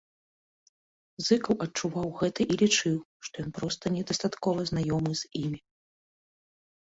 [1.25, 2.95] Зыкаў адчуваў гэта і лічыў,
[3.27, 5.59] што ён проста недастаткова знаёмы з імі.